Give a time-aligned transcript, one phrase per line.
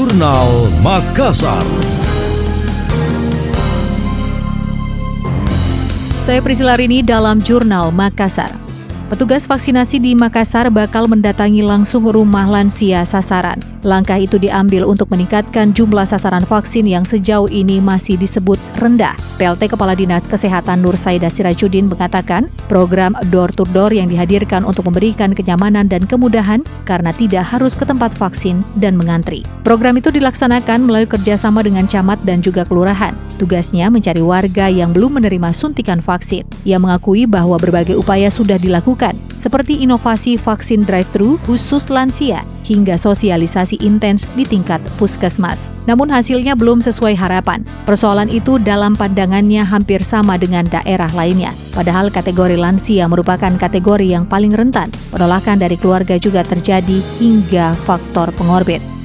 [0.00, 1.60] Jurnal Makassar.
[6.24, 8.48] Saya Priscila Rini dalam Jurnal Makassar.
[9.12, 13.60] Petugas vaksinasi di Makassar bakal mendatangi langsung rumah lansia sasaran.
[13.80, 19.16] Langkah itu diambil untuk meningkatkan jumlah sasaran vaksin yang sejauh ini masih disebut rendah.
[19.40, 24.84] PLT Kepala Dinas Kesehatan Nur Saida Sirajudin mengatakan, program door to door yang dihadirkan untuk
[24.92, 29.40] memberikan kenyamanan dan kemudahan karena tidak harus ke tempat vaksin dan mengantri.
[29.64, 33.16] Program itu dilaksanakan melalui kerjasama dengan camat dan juga kelurahan.
[33.40, 36.44] Tugasnya mencari warga yang belum menerima suntikan vaksin.
[36.68, 43.80] Ia mengakui bahwa berbagai upaya sudah dilakukan, seperti inovasi vaksin drive-thru khusus lansia hingga sosialisasi
[43.80, 45.68] intens di tingkat puskesmas.
[45.84, 47.66] Namun hasilnya belum sesuai harapan.
[47.84, 51.52] Persoalan itu dalam pandangannya hampir sama dengan daerah lainnya.
[51.74, 54.90] Padahal kategori lansia merupakan kategori yang paling rentan.
[55.10, 59.00] Penolakan dari keluarga juga terjadi hingga faktor pengorbit.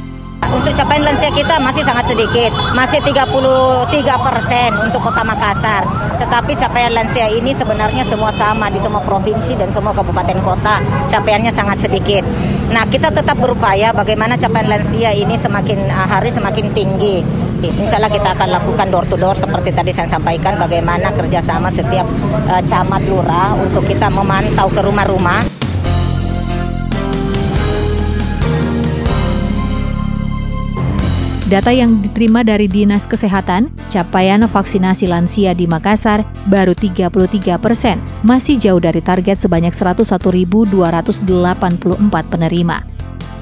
[0.45, 5.83] Untuk capaian lansia kita masih sangat sedikit, masih 33 persen untuk kota Makassar.
[6.21, 10.79] Tetapi capaian lansia ini sebenarnya semua sama di semua provinsi dan semua kabupaten kota.
[11.09, 12.21] Capaiannya sangat sedikit.
[12.65, 17.21] Nah, kita tetap berupaya bagaimana capaian lansia ini semakin uh, hari semakin tinggi.
[17.65, 22.05] Insya Allah kita akan lakukan door to door seperti tadi saya sampaikan bagaimana kerjasama setiap
[22.49, 25.64] uh, camat lurah untuk kita memantau ke rumah-rumah.
[31.45, 38.57] Data yang diterima dari Dinas Kesehatan, capaian vaksinasi lansia di Makassar baru 33 persen, masih
[38.57, 40.73] jauh dari target sebanyak 101.284
[42.33, 42.81] penerima.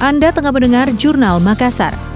[0.04, 2.13] Anda tengah mendengar Jurnal Makassar.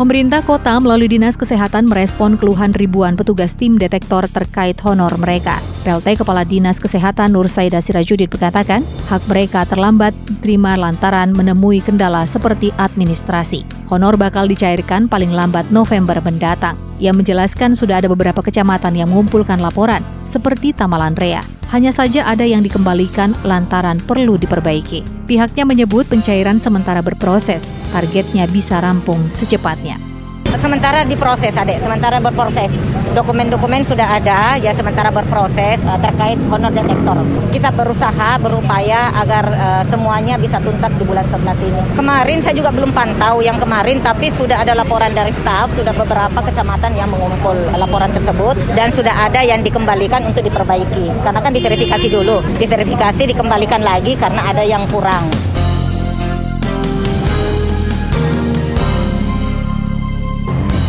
[0.00, 5.60] Pemerintah kota melalui Dinas Kesehatan merespon keluhan ribuan petugas tim detektor terkait honor mereka.
[5.84, 8.80] PLT Kepala Dinas Kesehatan Nur Saida Sirajudin mengatakan
[9.12, 13.60] hak mereka terlambat diterima lantaran menemui kendala seperti administrasi.
[13.92, 16.80] Honor bakal dicairkan paling lambat November mendatang.
[16.96, 21.59] Ia menjelaskan sudah ada beberapa kecamatan yang mengumpulkan laporan, seperti Tamalan Rea.
[21.70, 25.30] Hanya saja ada yang dikembalikan lantaran perlu diperbaiki.
[25.30, 30.10] Pihaknya menyebut pencairan sementara berproses, targetnya bisa rampung secepatnya
[30.58, 31.84] sementara diproses adek.
[31.84, 32.72] Sementara berproses.
[33.10, 37.18] Dokumen-dokumen sudah ada ya sementara berproses uh, terkait honor detektor.
[37.50, 41.82] Kita berusaha berupaya agar uh, semuanya bisa tuntas di bulan 11 ini.
[41.98, 46.38] Kemarin saya juga belum pantau yang kemarin tapi sudah ada laporan dari staf sudah beberapa
[46.38, 51.10] kecamatan yang mengumpul laporan tersebut dan sudah ada yang dikembalikan untuk diperbaiki.
[51.26, 52.46] Karena kan diverifikasi dulu.
[52.62, 55.49] Diverifikasi dikembalikan lagi karena ada yang kurang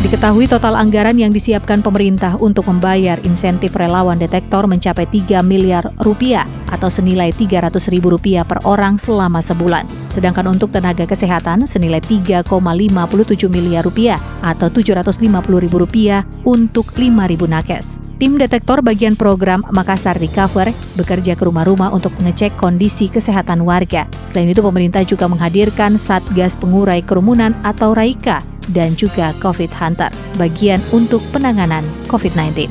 [0.02, 6.42] Diketahui total anggaran yang disiapkan pemerintah untuk membayar insentif relawan detektor mencapai 3 miliar rupiah
[6.74, 9.86] atau senilai 300 ribu rupiah per orang selama sebulan.
[10.10, 12.50] Sedangkan untuk tenaga kesehatan senilai 3,57
[13.46, 15.22] miliar rupiah atau 750
[15.62, 18.02] ribu rupiah untuk 5 ribu nakes.
[18.18, 24.10] Tim detektor bagian program Makassar Recover bekerja ke rumah-rumah untuk mengecek kondisi kesehatan warga.
[24.34, 30.78] Selain itu, pemerintah juga menghadirkan Satgas Pengurai Kerumunan atau RAIKA dan juga COVID Hunter, bagian
[30.94, 32.70] untuk penanganan COVID-19.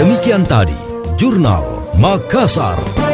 [0.00, 0.78] Demikian tadi,
[1.20, 3.09] Jurnal Makassar.